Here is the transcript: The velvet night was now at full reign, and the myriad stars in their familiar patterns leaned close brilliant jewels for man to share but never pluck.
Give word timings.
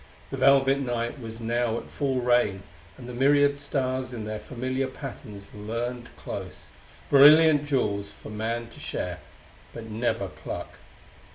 The 0.31 0.37
velvet 0.37 0.79
night 0.79 1.19
was 1.19 1.39
now 1.39 1.77
at 1.77 1.91
full 1.91 2.21
reign, 2.21 2.63
and 2.97 3.07
the 3.07 3.13
myriad 3.13 3.59
stars 3.59 4.11
in 4.13 4.25
their 4.25 4.39
familiar 4.39 4.87
patterns 4.87 5.51
leaned 5.53 6.09
close 6.17 6.69
brilliant 7.11 7.67
jewels 7.67 8.09
for 8.09 8.31
man 8.31 8.65
to 8.71 8.79
share 8.79 9.19
but 9.75 9.83
never 9.91 10.27
pluck. 10.27 10.79